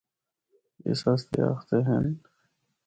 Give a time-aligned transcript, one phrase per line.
[0.87, 2.05] اس آسطے آخدے ہن۔